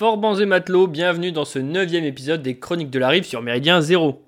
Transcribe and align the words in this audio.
Forbans 0.00 0.36
et 0.36 0.46
matelots, 0.46 0.86
bienvenue 0.86 1.30
dans 1.30 1.44
ce 1.44 1.58
neuvième 1.58 2.04
épisode 2.04 2.40
des 2.40 2.58
Chroniques 2.58 2.88
de 2.88 2.98
la 2.98 3.10
Rive 3.10 3.24
sur 3.24 3.42
Méridien 3.42 3.82
Zéro. 3.82 4.24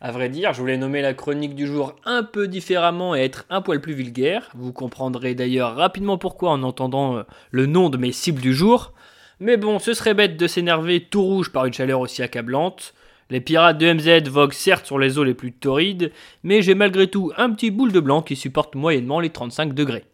À 0.00 0.12
vrai 0.12 0.28
dire, 0.28 0.52
je 0.52 0.60
voulais 0.60 0.76
nommer 0.76 1.02
la 1.02 1.14
chronique 1.14 1.56
du 1.56 1.66
jour 1.66 1.96
un 2.04 2.22
peu 2.22 2.46
différemment 2.46 3.16
et 3.16 3.24
être 3.24 3.44
un 3.50 3.60
poil 3.60 3.80
plus 3.80 3.92
vulgaire. 3.92 4.50
Vous 4.54 4.72
comprendrez 4.72 5.34
d'ailleurs 5.34 5.74
rapidement 5.74 6.16
pourquoi 6.16 6.52
en 6.52 6.62
entendant 6.62 7.16
euh, 7.16 7.22
le 7.50 7.66
nom 7.66 7.90
de 7.90 7.96
mes 7.96 8.12
cibles 8.12 8.40
du 8.40 8.54
jour. 8.54 8.92
Mais 9.40 9.56
bon, 9.56 9.80
ce 9.80 9.94
serait 9.94 10.14
bête 10.14 10.36
de 10.36 10.46
s'énerver 10.46 11.00
tout 11.00 11.22
rouge 11.22 11.50
par 11.50 11.66
une 11.66 11.72
chaleur 11.72 11.98
aussi 11.98 12.22
accablante. 12.22 12.94
Les 13.30 13.40
pirates 13.40 13.78
de 13.78 13.92
MZ 13.92 14.28
voguent 14.28 14.52
certes 14.52 14.86
sur 14.86 15.00
les 15.00 15.18
eaux 15.18 15.24
les 15.24 15.34
plus 15.34 15.50
torrides, 15.50 16.12
mais 16.44 16.62
j'ai 16.62 16.76
malgré 16.76 17.08
tout 17.08 17.32
un 17.36 17.50
petit 17.50 17.72
boule 17.72 17.90
de 17.90 17.98
blanc 17.98 18.22
qui 18.22 18.36
supporte 18.36 18.76
moyennement 18.76 19.18
les 19.18 19.30
35 19.30 19.74
degrés. 19.74 20.04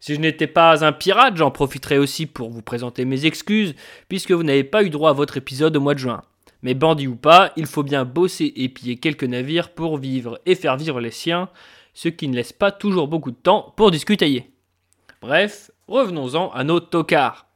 Si 0.00 0.14
je 0.14 0.20
n'étais 0.20 0.46
pas 0.46 0.84
un 0.84 0.92
pirate, 0.92 1.36
j'en 1.36 1.50
profiterai 1.50 1.98
aussi 1.98 2.26
pour 2.26 2.50
vous 2.50 2.62
présenter 2.62 3.04
mes 3.04 3.26
excuses, 3.26 3.74
puisque 4.08 4.30
vous 4.30 4.44
n'avez 4.44 4.64
pas 4.64 4.84
eu 4.84 4.90
droit 4.90 5.10
à 5.10 5.14
votre 5.14 5.36
épisode 5.36 5.76
au 5.76 5.80
mois 5.80 5.94
de 5.94 5.98
juin. 5.98 6.22
Mais 6.62 6.74
bandit 6.74 7.08
ou 7.08 7.16
pas, 7.16 7.52
il 7.56 7.66
faut 7.66 7.82
bien 7.82 8.04
bosser 8.04 8.52
et 8.56 8.68
piller 8.68 8.96
quelques 8.96 9.24
navires 9.24 9.70
pour 9.70 9.96
vivre 9.96 10.40
et 10.46 10.54
faire 10.54 10.76
vivre 10.76 11.00
les 11.00 11.10
siens, 11.10 11.48
ce 11.94 12.08
qui 12.08 12.28
ne 12.28 12.36
laisse 12.36 12.52
pas 12.52 12.70
toujours 12.70 13.08
beaucoup 13.08 13.30
de 13.30 13.36
temps 13.36 13.74
pour 13.76 13.90
discuter. 13.90 14.50
Bref, 15.20 15.70
revenons-en 15.88 16.50
à 16.52 16.62
nos 16.62 16.80
tocards. 16.80 17.46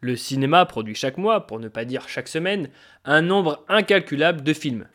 Le 0.00 0.16
cinéma 0.16 0.64
produit 0.66 0.94
chaque 0.94 1.18
mois, 1.18 1.46
pour 1.46 1.58
ne 1.58 1.68
pas 1.68 1.84
dire 1.84 2.08
chaque 2.08 2.28
semaine, 2.28 2.70
un 3.04 3.22
nombre 3.22 3.64
incalculable 3.68 4.42
de 4.42 4.52
films. 4.52 4.86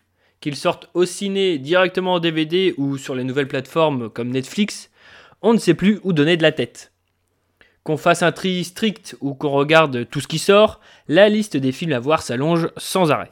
Qu'ils 0.42 0.56
sortent 0.56 0.90
au 0.94 1.06
ciné, 1.06 1.58
directement 1.58 2.14
en 2.14 2.20
DVD 2.20 2.74
ou 2.78 2.98
sur 2.98 3.14
les 3.14 3.24
nouvelles 3.24 3.48
plateformes 3.48 4.10
comme 4.10 4.30
Netflix, 4.30 4.90
on 5.42 5.54
ne 5.54 5.58
sait 5.58 5.74
plus 5.74 6.00
où 6.04 6.14
donner 6.14 6.38
de 6.38 6.44
la 6.44 6.52
tête. 6.52 6.92
Qu'on 7.84 7.98
fasse 7.98 8.24
un 8.24 8.32
tri 8.32 8.64
strict 8.64 9.16
ou 9.22 9.36
qu'on 9.36 9.52
regarde 9.52 10.10
tout 10.10 10.20
ce 10.20 10.28
qui 10.28 10.40
sort, 10.40 10.80
la 11.08 11.30
liste 11.30 11.56
des 11.58 11.72
films 11.72 11.94
à 11.94 12.00
voir 12.00 12.22
s'allonge 12.22 12.70
sans 12.78 13.12
arrêt. 13.12 13.32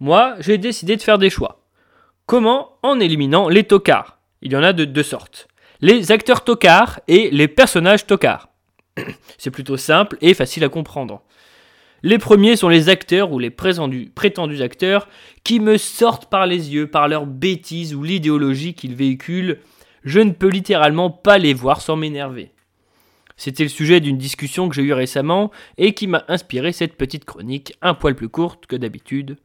Moi, 0.00 0.34
j'ai 0.40 0.58
décidé 0.58 0.96
de 0.96 1.02
faire 1.02 1.18
des 1.18 1.30
choix. 1.30 1.64
Comment 2.26 2.78
En 2.82 3.00
éliminant 3.00 3.48
les 3.48 3.64
tocards? 3.64 4.18
Il 4.42 4.52
y 4.52 4.56
en 4.56 4.62
a 4.62 4.72
de 4.72 4.84
deux 4.84 5.02
sortes. 5.02 5.48
Les 5.80 6.12
acteurs 6.12 6.44
tocards 6.44 7.00
et 7.08 7.30
les 7.30 7.48
personnages 7.48 8.06
tocards. 8.06 8.48
C'est 9.38 9.50
plutôt 9.50 9.76
simple 9.76 10.16
et 10.20 10.34
facile 10.34 10.64
à 10.64 10.68
comprendre. 10.68 11.22
Les 12.02 12.18
premiers 12.18 12.56
sont 12.56 12.68
les 12.68 12.90
acteurs 12.90 13.32
ou 13.32 13.38
les 13.38 13.48
prétendus, 13.48 14.12
acteurs 14.60 15.08
qui 15.42 15.58
me 15.58 15.78
sortent 15.78 16.26
par 16.26 16.46
les 16.46 16.74
yeux 16.74 16.86
par 16.86 17.08
leur 17.08 17.24
bêtise 17.24 17.94
ou 17.94 18.02
l'idéologie 18.02 18.74
qu'ils 18.74 18.94
véhiculent 18.94 19.60
je 20.04 20.20
ne 20.20 20.32
peux 20.32 20.48
littéralement 20.48 21.10
pas 21.10 21.38
les 21.38 21.54
voir 21.54 21.80
sans 21.80 21.96
m'énerver. 21.96 22.50
C'était 23.36 23.64
le 23.64 23.68
sujet 23.68 24.00
d'une 24.00 24.18
discussion 24.18 24.68
que 24.68 24.74
j'ai 24.74 24.82
eue 24.82 24.92
récemment 24.92 25.50
et 25.76 25.92
qui 25.92 26.06
m'a 26.06 26.24
inspiré 26.28 26.72
cette 26.72 26.96
petite 26.96 27.24
chronique 27.24 27.74
un 27.82 27.94
poil 27.94 28.14
plus 28.14 28.28
courte 28.28 28.66
que 28.66 28.76
d'habitude. 28.76 29.38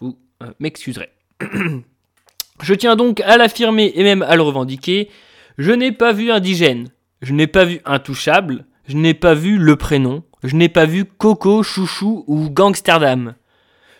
Vous 0.00 0.18
euh, 0.42 0.50
m'excuserez. 0.58 1.10
je 2.62 2.74
tiens 2.74 2.96
donc 2.96 3.20
à 3.20 3.36
l'affirmer 3.36 3.92
et 3.94 4.02
même 4.02 4.22
à 4.22 4.34
le 4.34 4.42
revendiquer. 4.42 5.08
Je 5.56 5.72
n'ai 5.72 5.92
pas 5.92 6.12
vu 6.12 6.30
indigène, 6.30 6.88
je 7.22 7.32
n'ai 7.32 7.46
pas 7.46 7.64
vu 7.64 7.80
intouchable, 7.84 8.64
je 8.86 8.96
n'ai 8.96 9.14
pas 9.14 9.34
vu 9.34 9.58
le 9.58 9.76
prénom, 9.76 10.24
je 10.42 10.54
n'ai 10.54 10.68
pas 10.68 10.86
vu 10.86 11.04
Coco, 11.04 11.62
Chouchou 11.62 12.24
ou 12.26 12.48
Gangsterdam. 12.48 13.34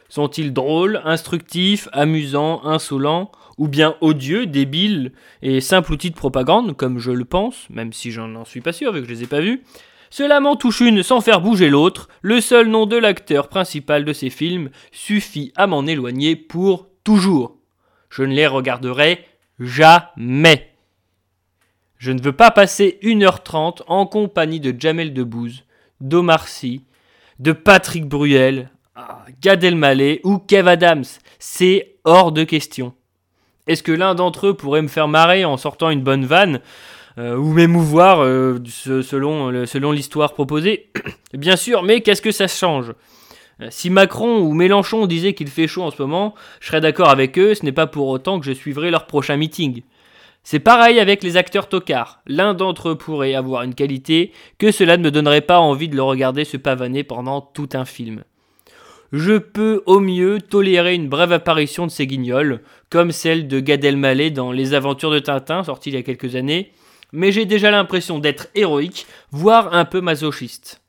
Sont-ils 0.09 0.53
drôles, 0.53 1.01
instructifs, 1.05 1.89
amusants, 1.93 2.65
insolents 2.65 3.31
ou 3.59 3.69
bien 3.69 3.97
odieux, 4.01 4.47
débiles 4.47 5.13
et 5.43 5.61
simples 5.61 5.93
outils 5.93 6.11
de 6.11 6.17
propagande, 6.17 6.77
comme 6.77 6.99
je 6.99 7.11
le 7.11 7.25
pense, 7.25 7.69
même 7.71 7.93
si 7.93 8.11
j'en 8.11 8.29
n'en 8.29 8.45
suis 8.45 8.61
pas 8.61 8.73
sûr 8.73 8.93
vu 8.93 9.01
que 9.03 9.09
je 9.09 9.13
les 9.13 9.25
ai 9.25 9.27
pas 9.27 9.41
vus? 9.41 9.63
Cela 10.11 10.41
m'en 10.41 10.57
touche 10.57 10.81
une 10.81 11.03
sans 11.03 11.21
faire 11.21 11.41
bouger 11.41 11.69
l'autre, 11.69 12.09
le 12.23 12.41
seul 12.41 12.69
nom 12.69 12.87
de 12.87 12.97
l'acteur 12.97 13.49
principal 13.49 14.05
de 14.05 14.13
ces 14.13 14.31
films 14.31 14.71
suffit 14.91 15.53
à 15.57 15.67
m'en 15.67 15.87
éloigner 15.87 16.37
pour 16.37 16.89
toujours. 17.05 17.57
Je 18.09 18.23
ne 18.23 18.35
les 18.35 18.47
regarderai 18.47 19.25
jamais. 19.59 20.73
Je 21.99 22.13
ne 22.13 22.23
veux 22.23 22.33
pas 22.33 22.51
passer 22.51 22.99
1h30 23.03 23.83
en 23.87 24.07
compagnie 24.07 24.61
de 24.61 24.75
Jamel 24.79 25.13
Debbouze, 25.13 25.65
d'Omar 26.01 26.49
Sy, 26.49 26.85
de 27.39 27.53
Patrick 27.53 28.07
Bruel, 28.07 28.71
Gad 29.41 29.63
Elmaleh 29.63 30.21
ou 30.25 30.39
Kev 30.39 30.69
Adams. 30.69 31.05
C'est 31.39 31.97
hors 32.05 32.33
de 32.33 32.45
question. 32.45 32.95
Est-ce 33.67 33.83
que 33.83 33.93
l'un 33.93 34.15
d'entre 34.15 34.49
eux 34.49 34.55
pourrait 34.55 34.83
me 34.83 34.89
faire 34.89 35.09
marrer 35.09 35.45
en 35.45 35.57
sortant 35.57 35.91
une 35.91 36.03
bonne 36.03 36.25
vanne 36.25 36.61
euh, 37.19 37.37
ou 37.37 37.53
m'émouvoir 37.53 38.23
euh, 38.23 38.59
selon, 38.67 39.93
l'histoire 39.93 40.33
proposée? 40.33 40.91
Bien 41.35 41.57
sûr, 41.57 41.83
mais 41.83 42.01
qu'est-ce 42.01 42.23
que 42.23 42.31
ça 42.31 42.49
change? 42.49 42.95
Euh, 43.61 43.69
si 43.71 43.91
Macron 43.91 44.39
ou 44.39 44.55
Mélenchon 44.55 45.07
disaient 45.07 45.35
qu'il 45.35 45.49
fait 45.49 45.67
chaud 45.67 45.83
en 45.83 45.91
ce 45.91 46.01
moment, 46.01 46.35
je 46.61 46.69
serais 46.69 46.81
d'accord 46.81 47.11
avec 47.11 47.39
eux, 47.39 47.55
ce 47.55 47.65
n'est 47.65 47.73
pas 47.73 47.87
pour 47.87 48.09
autant 48.09 48.41
que 48.41 48.47
je 48.47 48.53
suivrai 48.53 48.91
leur 48.91 49.07
prochain 49.07 49.37
meeting. 49.37 49.83
C'est 50.45 50.61
pareil 50.61 50.99
avec 50.99 51.23
les 51.23 51.37
acteurs 51.37 51.69
tocards. 51.69 52.23
L'un 52.27 52.55
d'entre 52.55 52.91
eux 52.91 52.97
pourrait 52.97 53.35
avoir 53.35 53.65
une 53.65 53.75
qualité 53.75 54.33
que 54.57 54.71
cela 54.71 54.97
ne 54.97 55.03
me 55.03 55.11
donnerait 55.11 55.43
pas 55.43 55.59
envie 55.59 55.89
de 55.89 55.97
le 55.97 56.03
regarder 56.03 56.45
se 56.45 56.57
pavaner 56.57 57.05
pendant 57.05 57.43
tout 57.43 57.69
un 57.75 57.85
film 57.85 58.23
je 59.13 59.39
peux 59.39 59.83
au 59.87 60.01
mieux 60.01 60.41
tolérer 60.41 60.95
une 60.95 61.09
brève 61.09 61.33
apparition 61.33 61.87
de 61.87 61.91
ces 61.91 62.07
guignols, 62.07 62.61
comme 62.91 63.13
celle 63.13 63.49
de 63.49 63.61
Gad 63.61 63.85
Elmaleh 63.85 64.31
dans 64.31 64.53
Les 64.53 64.75
Aventures 64.75 65.11
de 65.11 65.19
Tintin, 65.19 65.65
sorti 65.65 65.91
il 65.91 65.95
y 65.95 65.99
a 65.99 66.03
quelques 66.03 66.35
années, 66.35 66.73
mais 67.13 67.33
j'ai 67.33 67.47
déjà 67.47 67.71
l'impression 67.71 68.19
d'être 68.19 68.49
héroïque, 68.55 69.07
voire 69.31 69.75
un 69.75 69.85
peu 69.85 70.01
masochiste. 70.01 70.83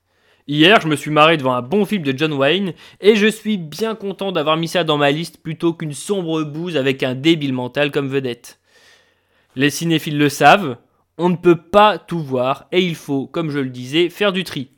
Hier, 0.47 0.81
je 0.81 0.87
me 0.87 0.95
suis 0.95 1.11
marré 1.11 1.37
devant 1.37 1.53
un 1.53 1.61
bon 1.61 1.85
film 1.85 2.03
de 2.03 2.17
John 2.17 2.33
Wayne, 2.33 2.73
et 2.99 3.15
je 3.15 3.27
suis 3.27 3.57
bien 3.57 3.95
content 3.95 4.31
d'avoir 4.31 4.57
mis 4.57 4.67
ça 4.67 4.83
dans 4.83 4.97
ma 4.97 5.11
liste 5.11 5.41
plutôt 5.41 5.73
qu'une 5.73 5.93
sombre 5.93 6.43
bouse 6.43 6.75
avec 6.75 7.03
un 7.03 7.15
débile 7.15 7.53
mental 7.53 7.91
comme 7.91 8.09
vedette. 8.09 8.59
Les 9.55 9.69
cinéphiles 9.69 10.17
le 10.17 10.29
savent, 10.29 10.77
on 11.17 11.29
ne 11.29 11.35
peut 11.35 11.55
pas 11.55 11.97
tout 11.99 12.21
voir, 12.21 12.67
et 12.71 12.81
il 12.81 12.95
faut, 12.95 13.27
comme 13.27 13.49
je 13.51 13.59
le 13.59 13.69
disais, 13.69 14.09
faire 14.09 14.33
du 14.33 14.43
tri. 14.43 14.69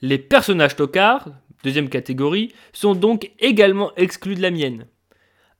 Les 0.00 0.18
personnages 0.18 0.76
tocards, 0.76 1.28
deuxième 1.64 1.88
catégorie, 1.88 2.52
sont 2.72 2.94
donc 2.94 3.30
également 3.40 3.90
exclus 3.96 4.36
de 4.36 4.42
la 4.42 4.52
mienne. 4.52 4.86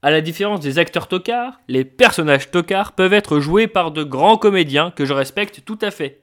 À 0.03 0.11
la 0.11 0.21
différence 0.21 0.61
des 0.61 0.79
acteurs 0.79 1.09
tocards, 1.09 1.61
les 1.67 1.85
personnages 1.85 2.51
tocards 2.51 2.93
peuvent 2.93 3.15
être 3.15 3.41
joués 3.41 3.67
par 3.67 3.91
de 3.91 4.05
grands 4.05 4.37
comédiens 4.37 4.93
que 4.95 5.07
je 5.07 5.15
respecte 5.15 5.63
tout 5.65 5.79
à 5.81 5.91
fait. 5.91 6.21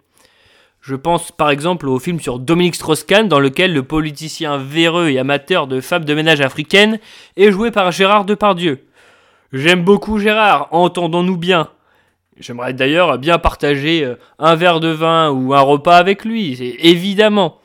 Je 0.82 0.96
pense 0.96 1.32
par 1.32 1.50
exemple 1.50 1.88
au 1.88 2.00
film 2.00 2.20
sur 2.20 2.40
Dominique 2.40 2.76
Strauss-Kahn 2.76 3.28
dans 3.28 3.40
lequel 3.40 3.74
le 3.74 3.84
politicien 3.84 4.58
véreux 4.58 5.10
et 5.10 5.20
amateur 5.20 5.68
de 5.68 5.82
femmes 5.82 6.06
de 6.06 6.14
ménage 6.14 6.42
africaines 6.42 7.00
est 7.38 7.52
joué 7.52 7.72
par 7.72 7.92
Gérard 7.92 8.26
Depardieu. 8.26 8.86
J'aime 9.52 9.84
beaucoup 9.84 10.18
Gérard, 10.18 10.68
entendons-nous 10.72 11.38
bien. 11.38 11.70
J'aimerais 12.38 12.74
d'ailleurs 12.74 13.20
bien 13.20 13.38
partager 13.38 14.04
euh, 14.04 14.16
un 14.40 14.56
verre 14.56 14.80
de 14.80 14.88
vin 14.88 15.30
ou 15.30 15.54
un 15.54 15.62
repas 15.62 15.98
avec 15.98 16.26
lui, 16.26 16.54
évidemment. 16.80 17.60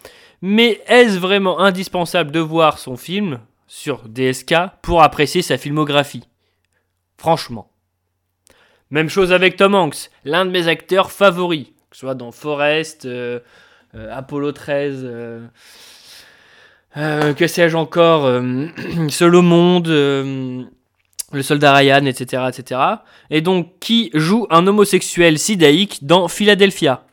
Mais 0.48 0.80
est-ce 0.86 1.18
vraiment 1.18 1.58
indispensable 1.58 2.30
de 2.30 2.38
voir 2.38 2.78
son 2.78 2.96
film 2.96 3.40
sur 3.66 4.08
DSK 4.08 4.54
pour 4.80 5.02
apprécier 5.02 5.42
sa 5.42 5.58
filmographie? 5.58 6.22
Franchement. 7.18 7.68
Même 8.92 9.08
chose 9.08 9.32
avec 9.32 9.56
Tom 9.56 9.74
Hanks, 9.74 10.08
l'un 10.24 10.46
de 10.46 10.52
mes 10.52 10.68
acteurs 10.68 11.10
favoris, 11.10 11.66
que 11.90 11.96
ce 11.96 12.00
soit 12.02 12.14
dans 12.14 12.30
Forest, 12.30 13.06
euh, 13.06 13.40
euh, 13.96 14.16
Apollo 14.16 14.52
13, 14.52 15.00
euh, 16.96 17.34
que 17.34 17.48
sais-je 17.48 17.76
encore, 17.76 18.40
Seul 19.08 19.34
au 19.34 19.42
monde, 19.42 19.88
le 19.88 20.68
soldat 21.42 21.74
Ryan, 21.74 22.06
etc., 22.06 22.44
etc. 22.50 22.80
Et 23.30 23.40
donc 23.40 23.80
qui 23.80 24.12
joue 24.14 24.46
un 24.50 24.64
homosexuel 24.68 25.40
sidaïque 25.40 26.06
dans 26.06 26.28
Philadelphia? 26.28 27.05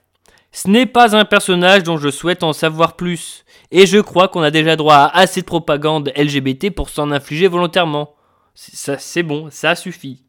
Ce 0.56 0.70
n'est 0.70 0.86
pas 0.86 1.18
un 1.18 1.26
personnage 1.26 1.82
dont 1.82 1.98
je 1.98 2.12
souhaite 2.12 2.44
en 2.44 2.54
savoir 2.54 2.96
plus, 2.96 3.44
et 3.72 3.88
je 3.88 3.98
crois 3.98 4.28
qu'on 4.28 4.44
a 4.44 4.52
déjà 4.52 4.76
droit 4.76 4.96
à 4.96 5.18
assez 5.18 5.42
de 5.42 5.48
propagande 5.48 6.14
LGBT 6.16 6.70
pour 6.70 6.90
s'en 6.90 7.12
infliger 7.12 7.48
volontairement. 7.48 8.14
C'est 8.54 9.24
bon, 9.24 9.48
ça 9.50 9.74
suffit. 9.74 10.22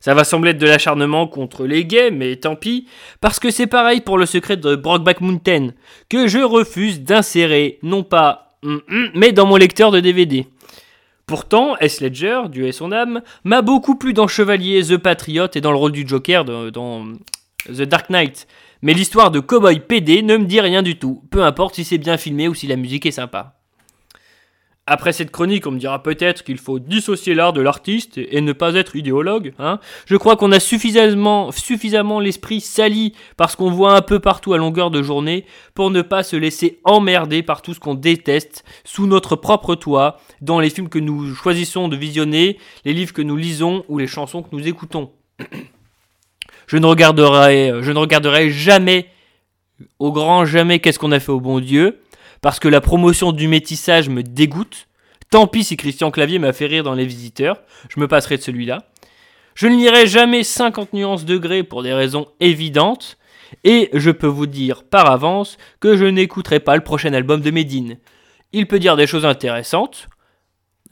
Ça 0.00 0.12
va 0.12 0.24
sembler 0.24 0.50
être 0.50 0.58
de 0.58 0.66
l'acharnement 0.66 1.28
contre 1.28 1.66
les 1.66 1.84
gays, 1.84 2.10
mais 2.10 2.34
tant 2.34 2.56
pis, 2.56 2.88
parce 3.20 3.38
que 3.38 3.52
c'est 3.52 3.68
pareil 3.68 4.00
pour 4.00 4.18
le 4.18 4.26
secret 4.26 4.56
de 4.56 4.74
Brockback 4.74 5.20
Mountain, 5.20 5.68
que 6.08 6.26
je 6.26 6.38
refuse 6.38 7.02
d'insérer, 7.02 7.78
non 7.84 8.02
pas, 8.02 8.56
hum, 8.64 8.82
hum, 8.90 9.10
mais 9.14 9.30
dans 9.30 9.46
mon 9.46 9.56
lecteur 9.56 9.92
de 9.92 10.00
DVD. 10.00 10.48
Pourtant, 11.26 11.76
S. 11.76 12.00
Ledger, 12.00 12.42
Dieu 12.50 12.66
et 12.66 12.72
son 12.72 12.90
âme, 12.90 13.22
m'a 13.44 13.62
beaucoup 13.62 13.94
plu 13.94 14.14
dans 14.14 14.26
Chevalier, 14.26 14.82
The 14.82 14.96
Patriot 14.96 15.46
et 15.54 15.60
dans 15.60 15.70
le 15.70 15.78
rôle 15.78 15.92
du 15.92 16.08
Joker 16.08 16.44
dans 16.44 17.04
The 17.68 17.82
Dark 17.82 18.10
Knight, 18.10 18.48
mais 18.82 18.94
l'histoire 18.94 19.30
de 19.30 19.40
Cowboy 19.40 19.80
PD 19.80 20.22
ne 20.22 20.36
me 20.36 20.46
dit 20.46 20.60
rien 20.60 20.82
du 20.82 20.98
tout, 20.98 21.22
peu 21.30 21.44
importe 21.44 21.74
si 21.74 21.84
c'est 21.84 21.98
bien 21.98 22.16
filmé 22.16 22.48
ou 22.48 22.54
si 22.54 22.66
la 22.66 22.76
musique 22.76 23.06
est 23.06 23.10
sympa. 23.10 23.60
Après 24.92 25.12
cette 25.12 25.30
chronique, 25.30 25.68
on 25.68 25.70
me 25.70 25.78
dira 25.78 26.02
peut-être 26.02 26.42
qu'il 26.42 26.58
faut 26.58 26.80
dissocier 26.80 27.32
l'art 27.34 27.52
de 27.52 27.60
l'artiste 27.60 28.18
et 28.18 28.40
ne 28.40 28.52
pas 28.52 28.74
être 28.74 28.96
idéologue. 28.96 29.52
Hein. 29.60 29.78
Je 30.06 30.16
crois 30.16 30.34
qu'on 30.36 30.50
a 30.50 30.58
suffisamment, 30.58 31.50
l'esprit 32.18 32.60
sali 32.60 33.14
parce 33.36 33.54
qu'on 33.54 33.70
voit 33.70 33.94
un 33.94 34.00
peu 34.00 34.18
partout 34.18 34.52
à 34.52 34.58
longueur 34.58 34.90
de 34.90 35.00
journée 35.00 35.44
pour 35.74 35.90
ne 35.90 36.02
pas 36.02 36.24
se 36.24 36.34
laisser 36.34 36.80
emmerder 36.82 37.44
par 37.44 37.62
tout 37.62 37.72
ce 37.72 37.78
qu'on 37.78 37.94
déteste 37.94 38.64
sous 38.82 39.06
notre 39.06 39.36
propre 39.36 39.76
toit, 39.76 40.16
dans 40.40 40.58
les 40.58 40.70
films 40.70 40.88
que 40.88 40.98
nous 40.98 41.36
choisissons 41.36 41.86
de 41.86 41.96
visionner, 41.96 42.58
les 42.84 42.92
livres 42.92 43.12
que 43.12 43.22
nous 43.22 43.36
lisons 43.36 43.84
ou 43.88 43.96
les 43.96 44.08
chansons 44.08 44.42
que 44.42 44.56
nous 44.56 44.66
écoutons. 44.66 45.12
Je 46.70 46.76
ne 46.76 46.86
regarderai, 46.86 47.72
je 47.80 47.90
ne 47.90 47.98
regarderai 47.98 48.52
jamais, 48.52 49.08
au 49.98 50.12
grand 50.12 50.44
jamais, 50.44 50.78
qu'est-ce 50.78 51.00
qu'on 51.00 51.10
a 51.10 51.18
fait 51.18 51.32
au 51.32 51.40
bon 51.40 51.58
Dieu 51.58 52.00
parce 52.42 52.60
que 52.60 52.68
la 52.68 52.80
promotion 52.80 53.32
du 53.32 53.48
métissage 53.48 54.08
me 54.08 54.22
dégoûte. 54.22 54.86
Tant 55.32 55.48
pis 55.48 55.64
si 55.64 55.76
Christian 55.76 56.12
Clavier 56.12 56.38
m'a 56.38 56.52
fait 56.52 56.66
rire 56.66 56.84
dans 56.84 56.94
Les 56.94 57.06
Visiteurs, 57.06 57.60
je 57.88 57.98
me 57.98 58.06
passerai 58.06 58.36
de 58.36 58.42
celui-là. 58.42 58.84
Je 59.56 59.66
ne 59.66 59.74
lirai 59.74 60.06
jamais 60.06 60.44
50 60.44 60.92
nuances 60.92 61.24
degrés 61.24 61.64
pour 61.64 61.82
des 61.82 61.92
raisons 61.92 62.28
évidentes, 62.38 63.18
et 63.64 63.90
je 63.92 64.12
peux 64.12 64.28
vous 64.28 64.46
dire 64.46 64.84
par 64.84 65.10
avance 65.10 65.58
que 65.80 65.96
je 65.96 66.04
n'écouterai 66.04 66.60
pas 66.60 66.76
le 66.76 66.84
prochain 66.84 67.12
album 67.14 67.40
de 67.40 67.50
Medine. 67.50 67.98
Il 68.52 68.68
peut 68.68 68.78
dire 68.78 68.96
des 68.96 69.08
choses 69.08 69.26
intéressantes. 69.26 70.08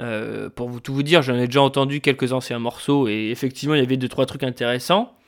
Euh, 0.01 0.49
pour 0.49 0.69
vous 0.69 0.81
tout 0.81 0.95
vous 0.95 1.03
dire, 1.03 1.23
j'en 1.23 1.35
ai 1.35 1.47
déjà 1.47 1.63
entendu 1.63 2.01
quelques 2.01 2.33
anciens 2.33 2.61
morceaux 2.61 3.09
et 3.09 3.31
effectivement 3.31 3.75
il 3.75 3.81
y 3.81 3.85
avait 3.85 3.97
deux 3.97 4.09
trois 4.09 4.27
trucs 4.27 4.45
intéressants. 4.45 5.19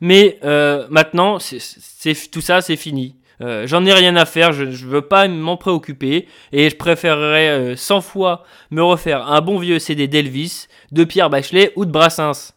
Mais 0.00 0.38
euh, 0.44 0.86
maintenant, 0.90 1.38
c'est 1.38 2.30
tout 2.30 2.40
ça, 2.40 2.60
c'est 2.60 2.76
fini. 2.76 3.16
Euh, 3.42 3.66
j'en 3.66 3.84
ai 3.86 3.92
rien 3.92 4.16
à 4.16 4.26
faire, 4.26 4.52
je, 4.52 4.64
ne 4.64 4.70
veux 4.70 5.00
pas 5.00 5.26
m'en 5.26 5.56
préoccuper 5.56 6.28
et 6.52 6.68
je 6.68 6.76
préférerais 6.76 7.74
100 7.74 7.96
euh, 7.96 8.00
fois 8.02 8.44
me 8.70 8.82
refaire 8.82 9.26
un 9.28 9.40
bon 9.40 9.58
vieux 9.58 9.78
CD 9.78 10.08
d'Elvis, 10.08 10.66
de 10.92 11.04
Pierre 11.04 11.30
Bachelet 11.30 11.72
ou 11.76 11.84
de 11.84 11.90
Brassens. 11.90 12.52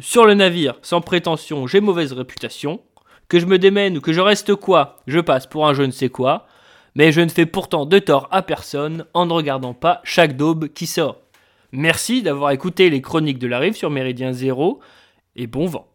Sur 0.00 0.24
le 0.24 0.32
navire, 0.32 0.76
sans 0.80 1.02
prétention, 1.02 1.66
j'ai 1.66 1.82
mauvaise 1.82 2.14
réputation. 2.14 2.80
Que 3.28 3.38
je 3.38 3.44
me 3.44 3.58
démène 3.58 3.98
ou 3.98 4.00
que 4.00 4.12
je 4.12 4.20
reste 4.20 4.54
quoi, 4.54 5.00
je 5.06 5.20
passe 5.20 5.46
pour 5.46 5.66
un 5.66 5.74
je 5.74 5.82
ne 5.82 5.90
sais 5.90 6.08
quoi. 6.08 6.46
Mais 6.94 7.10
je 7.10 7.22
ne 7.22 7.28
fais 7.28 7.46
pourtant 7.46 7.86
de 7.86 7.98
tort 7.98 8.28
à 8.30 8.42
personne 8.42 9.06
en 9.14 9.26
ne 9.26 9.32
regardant 9.32 9.72
pas 9.72 10.00
chaque 10.04 10.36
daube 10.36 10.68
qui 10.68 10.86
sort. 10.86 11.22
Merci 11.72 12.22
d'avoir 12.22 12.50
écouté 12.50 12.90
les 12.90 13.00
chroniques 13.00 13.38
de 13.38 13.46
la 13.46 13.58
rive 13.58 13.74
sur 13.74 13.88
Méridien 13.88 14.32
Zéro 14.32 14.80
et 15.34 15.46
bon 15.46 15.66
vent. 15.66 15.86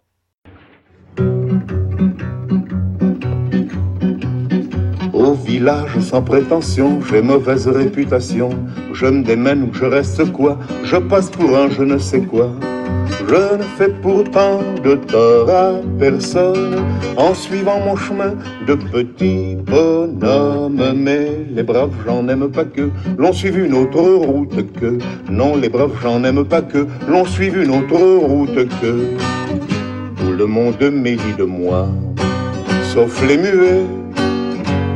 Au 5.14 5.34
village 5.34 6.00
sans 6.00 6.24
prétention, 6.24 7.00
j'ai 7.02 7.22
mauvaise 7.22 7.68
réputation. 7.68 8.50
Je 8.94 9.06
me 9.06 9.24
démène 9.24 9.64
ou 9.64 9.74
je 9.74 9.86
reste 9.86 10.32
quoi? 10.32 10.58
Je 10.84 10.98
passe 10.98 11.30
pour 11.30 11.56
un 11.56 11.70
je 11.70 11.84
ne 11.84 12.00
sais 12.00 12.22
quoi. 12.22 12.52
Je 13.20 13.58
ne 13.58 13.64
fais 13.78 13.90
pourtant 14.02 14.60
de 14.84 14.96
tort 14.96 15.50
à 15.50 15.72
personne 16.00 16.76
en 17.18 17.34
suivant 17.34 17.80
mon 17.80 17.96
chemin 17.96 18.34
de 18.68 18.76
petit 18.76 19.56
bonhomme. 19.56 20.94
Mais 20.96 21.46
les 21.52 21.64
braves 21.64 21.92
j'en 22.06 22.28
aime 22.28 22.50
pas 22.50 22.66
que 22.66 22.90
l'on 23.18 23.34
suive 23.34 23.58
une 23.58 23.74
autre 23.74 24.02
route 24.02 24.72
que. 24.74 24.98
Non, 25.30 25.56
les 25.56 25.70
braves 25.70 25.96
j'en 26.02 26.24
aime 26.24 26.46
pas 26.46 26.62
que 26.62 26.86
l'on 27.08 27.26
suive 27.26 27.62
une 27.62 27.72
autre 27.72 28.00
route 28.00 28.68
que. 28.82 29.16
Tout 30.18 30.34
le 30.38 30.46
monde 30.46 30.82
médit 30.92 31.34
de 31.38 31.44
moi, 31.44 31.88
sauf 32.94 33.26
les 33.28 33.38
muets 33.38 33.86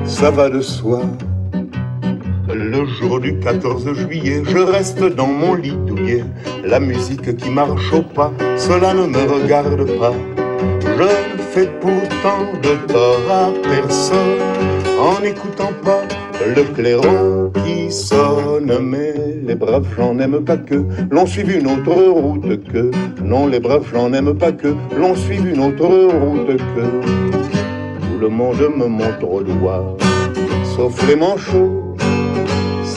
ça 0.06 0.29
va 0.29 0.50
de 0.50 0.62
soi. 0.62 1.01
Le 2.71 2.85
jour 2.85 3.19
du 3.19 3.38
14 3.38 3.94
juillet, 3.95 4.44
je 4.47 4.57
reste 4.57 5.03
dans 5.03 5.27
mon 5.27 5.56
lit 5.56 5.75
douillet. 5.85 6.23
La 6.63 6.79
musique 6.79 7.35
qui 7.35 7.50
marche 7.50 7.91
au 7.91 8.01
pas, 8.01 8.31
cela 8.56 8.94
ne 8.94 9.07
me 9.07 9.29
regarde 9.29 9.83
pas. 10.00 10.13
Je 10.85 11.03
ne 11.03 11.41
fais 11.51 11.69
pourtant 11.81 12.45
de 12.63 12.94
tort 12.94 13.29
à 13.29 13.50
personne 13.62 14.39
en 14.97 15.21
n'écoutant 15.21 15.73
pas 15.83 16.03
le 16.56 16.63
clairon 16.73 17.51
qui 17.65 17.91
sonne. 17.91 18.71
Mais 18.81 19.15
les 19.45 19.56
braves, 19.56 19.88
j'en 19.97 20.17
aime 20.19 20.39
pas 20.45 20.56
que 20.56 20.85
l'on 21.12 21.25
suive 21.25 21.51
une 21.51 21.67
autre 21.67 21.94
route 21.94 22.63
que. 22.71 22.89
Non, 23.21 23.47
les 23.47 23.59
braves, 23.59 23.85
j'en 23.94 24.13
aime 24.13 24.33
pas 24.33 24.53
que 24.53 24.74
l'on 24.97 25.13
suive 25.13 25.45
une 25.45 25.62
autre 25.62 25.88
route 25.88 26.56
que 26.56 28.21
le 28.21 28.29
monde 28.29 28.63
me 28.77 28.85
montre 28.85 29.29
au 29.29 29.41
doigt, 29.41 29.97
sauf 30.75 31.06
les 31.07 31.17
manchots, 31.17 31.90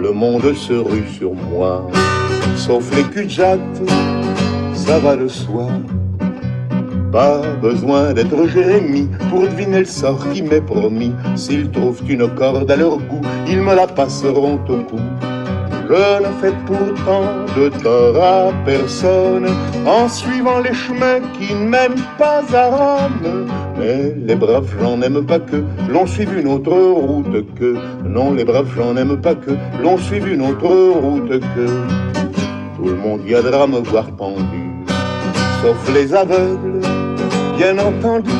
Le 0.00 0.12
monde 0.12 0.54
se 0.54 0.74
rue 0.74 1.08
sur 1.18 1.34
moi, 1.34 1.84
sauf 2.56 2.94
les 2.94 3.02
cul 3.02 3.28
ça 3.28 4.98
va 5.00 5.16
de 5.16 5.26
soi. 5.26 5.66
Pas 7.10 7.40
besoin 7.60 8.12
d'être 8.12 8.46
Jérémie 8.46 9.08
pour 9.28 9.40
deviner 9.42 9.80
le 9.80 9.84
sort 9.84 10.24
qui 10.32 10.42
m'est 10.42 10.60
promis. 10.60 11.12
S'ils 11.34 11.68
trouvent 11.70 12.00
une 12.08 12.28
corde 12.36 12.70
à 12.70 12.76
leur 12.76 12.98
goût, 12.98 13.20
ils 13.48 13.60
me 13.60 13.74
la 13.74 13.88
passeront 13.88 14.60
au 14.68 14.76
cou. 14.84 15.00
Je 15.88 16.22
ne 16.22 16.32
fais 16.40 16.54
pourtant 16.66 17.24
de 17.56 17.68
tort 17.82 18.22
à 18.22 18.52
personne 18.64 19.48
en 19.84 20.08
suivant 20.08 20.60
les 20.60 20.74
chemins 20.74 21.20
qui 21.38 21.54
ne 21.54 21.88
pas 22.18 22.44
à 22.54 22.66
Rome. 22.68 23.48
Mais 23.78 24.14
les 24.26 24.34
braves, 24.34 24.74
j'en 24.80 25.00
aime 25.02 25.24
pas 25.24 25.38
que 25.38 25.62
l'on 25.88 26.06
suive 26.06 26.36
une 26.38 26.48
autre 26.48 26.74
route 26.74 27.54
que. 27.54 27.76
Non, 28.04 28.32
les 28.32 28.44
braves, 28.44 28.70
j'en 28.76 28.96
aime 28.96 29.20
pas 29.20 29.34
que 29.34 29.52
l'on 29.82 29.96
suive 29.96 30.28
une 30.28 30.42
autre 30.42 30.68
route 30.68 31.40
que. 31.40 31.66
Tout 32.76 32.88
le 32.88 32.94
monde 32.94 33.22
viendra 33.22 33.66
me 33.66 33.80
voir 33.80 34.06
pendu, 34.12 34.62
sauf 35.62 35.94
les 35.94 36.14
aveugles 36.14 36.80
bien 37.56 37.76
entendu 37.76 38.30